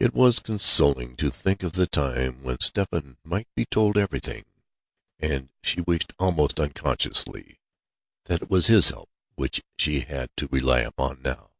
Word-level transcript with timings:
It 0.00 0.14
was 0.14 0.38
consoling 0.38 1.16
to 1.16 1.28
think 1.30 1.62
of 1.62 1.72
the 1.72 1.86
time 1.86 2.42
when 2.42 2.60
Stephen 2.60 3.18
might 3.22 3.46
be 3.54 3.66
told 3.66 3.98
everything; 3.98 4.46
and 5.18 5.50
she 5.62 5.82
wished 5.82 6.14
almost 6.18 6.58
unconsciously 6.58 7.60
that 8.24 8.40
it 8.40 8.48
was 8.48 8.68
his 8.68 8.88
help 8.88 9.10
which 9.34 9.62
she 9.78 10.00
had 10.00 10.30
to 10.38 10.48
rely 10.50 10.80
upon 10.80 11.20
now. 11.20 11.50